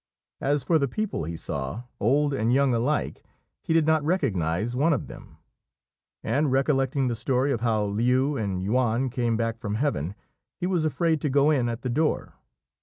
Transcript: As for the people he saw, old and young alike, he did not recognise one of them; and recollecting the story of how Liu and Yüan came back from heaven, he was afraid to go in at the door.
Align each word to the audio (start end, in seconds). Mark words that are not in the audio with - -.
As 0.39 0.63
for 0.63 0.79
the 0.79 0.87
people 0.87 1.25
he 1.25 1.37
saw, 1.37 1.83
old 1.99 2.33
and 2.33 2.51
young 2.51 2.73
alike, 2.73 3.23
he 3.61 3.71
did 3.71 3.85
not 3.85 4.03
recognise 4.03 4.75
one 4.75 4.93
of 4.93 5.05
them; 5.05 5.37
and 6.23 6.51
recollecting 6.51 7.07
the 7.07 7.15
story 7.15 7.51
of 7.51 7.61
how 7.61 7.83
Liu 7.85 8.35
and 8.35 8.63
Yüan 8.63 9.11
came 9.11 9.37
back 9.37 9.59
from 9.59 9.75
heaven, 9.75 10.15
he 10.55 10.65
was 10.65 10.85
afraid 10.85 11.21
to 11.21 11.29
go 11.29 11.51
in 11.51 11.69
at 11.69 11.83
the 11.83 11.89
door. 11.91 12.33